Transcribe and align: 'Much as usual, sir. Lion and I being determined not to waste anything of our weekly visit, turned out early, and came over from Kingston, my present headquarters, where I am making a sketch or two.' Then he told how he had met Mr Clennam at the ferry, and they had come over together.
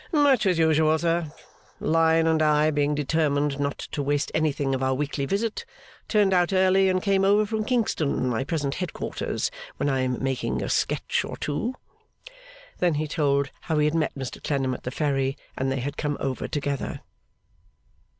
'Much 0.11 0.47
as 0.47 0.57
usual, 0.57 0.97
sir. 0.97 1.31
Lion 1.79 2.25
and 2.25 2.41
I 2.41 2.71
being 2.71 2.95
determined 2.95 3.59
not 3.59 3.77
to 3.91 4.01
waste 4.01 4.31
anything 4.33 4.73
of 4.73 4.81
our 4.81 4.95
weekly 4.95 5.27
visit, 5.27 5.63
turned 6.07 6.33
out 6.33 6.51
early, 6.51 6.89
and 6.89 7.03
came 7.03 7.23
over 7.23 7.45
from 7.45 7.63
Kingston, 7.63 8.27
my 8.27 8.43
present 8.43 8.73
headquarters, 8.73 9.51
where 9.77 9.91
I 9.93 9.99
am 9.99 10.17
making 10.23 10.63
a 10.63 10.69
sketch 10.69 11.23
or 11.23 11.37
two.' 11.37 11.75
Then 12.79 12.95
he 12.95 13.07
told 13.07 13.51
how 13.61 13.77
he 13.77 13.85
had 13.85 13.93
met 13.93 14.15
Mr 14.15 14.43
Clennam 14.43 14.73
at 14.73 14.85
the 14.85 14.89
ferry, 14.89 15.37
and 15.55 15.71
they 15.71 15.81
had 15.81 15.97
come 15.97 16.17
over 16.19 16.47
together. 16.47 17.01